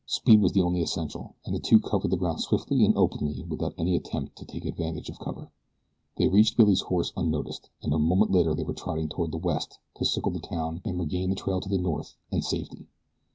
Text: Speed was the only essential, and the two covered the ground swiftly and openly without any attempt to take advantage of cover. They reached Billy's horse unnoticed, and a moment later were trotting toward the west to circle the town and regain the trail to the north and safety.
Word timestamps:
Speed 0.07 0.41
was 0.41 0.53
the 0.53 0.63
only 0.63 0.81
essential, 0.81 1.35
and 1.45 1.53
the 1.53 1.59
two 1.59 1.79
covered 1.79 2.09
the 2.09 2.17
ground 2.17 2.41
swiftly 2.41 2.83
and 2.83 2.97
openly 2.97 3.43
without 3.43 3.75
any 3.77 3.95
attempt 3.95 4.35
to 4.35 4.45
take 4.45 4.65
advantage 4.65 5.09
of 5.09 5.19
cover. 5.19 5.51
They 6.15 6.27
reached 6.27 6.57
Billy's 6.57 6.81
horse 6.81 7.13
unnoticed, 7.15 7.69
and 7.83 7.93
a 7.93 7.99
moment 7.99 8.31
later 8.31 8.55
were 8.55 8.73
trotting 8.73 9.09
toward 9.09 9.31
the 9.31 9.37
west 9.37 9.77
to 9.97 10.05
circle 10.05 10.31
the 10.31 10.39
town 10.39 10.81
and 10.85 10.97
regain 10.99 11.29
the 11.29 11.35
trail 11.35 11.61
to 11.61 11.69
the 11.69 11.77
north 11.77 12.15
and 12.31 12.43
safety. 12.43 12.87